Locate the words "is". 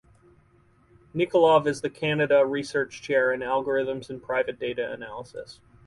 1.67-1.81